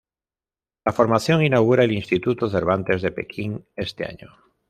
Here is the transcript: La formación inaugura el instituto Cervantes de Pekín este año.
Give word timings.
La 0.83 0.93
formación 0.93 1.45
inaugura 1.45 1.83
el 1.83 1.91
instituto 1.91 2.49
Cervantes 2.49 3.03
de 3.03 3.11
Pekín 3.11 3.67
este 3.75 4.03
año. 4.03 4.31